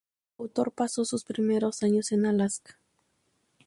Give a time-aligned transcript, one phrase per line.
[0.39, 2.79] El autor pasó sus primeros años en Alaska.